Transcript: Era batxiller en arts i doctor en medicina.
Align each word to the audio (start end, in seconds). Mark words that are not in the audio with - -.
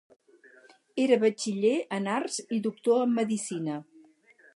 Era 1.03 1.19
batxiller 1.23 1.75
en 1.97 2.09
arts 2.13 2.39
i 2.57 2.59
doctor 2.69 3.05
en 3.09 3.13
medicina. 3.19 3.77